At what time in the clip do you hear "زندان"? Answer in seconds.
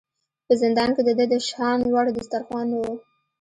0.61-0.89